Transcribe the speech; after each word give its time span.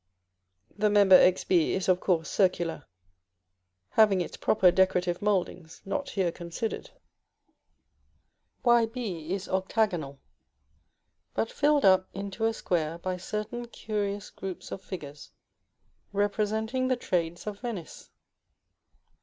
The 0.75 0.89
member 0.89 1.15
Xb 1.15 1.73
is 1.73 1.87
of 1.87 1.99
course 1.99 2.27
circular, 2.27 2.87
having 3.89 4.19
its 4.19 4.35
proper 4.35 4.71
decorative 4.71 5.21
mouldings, 5.21 5.79
not 5.85 6.09
here 6.09 6.31
considered; 6.31 6.89
Yb 8.65 9.29
is 9.29 9.47
octagonal, 9.47 10.19
but 11.35 11.51
filled 11.51 11.85
up 11.85 12.07
into 12.15 12.45
a 12.45 12.53
square 12.55 12.97
by 12.97 13.17
certain 13.17 13.67
curious 13.67 14.31
groups 14.31 14.71
of 14.71 14.81
figures 14.81 15.29
representing 16.13 16.87
the 16.87 16.97
trades 16.97 17.45
of 17.45 17.59
Venice. 17.59 18.09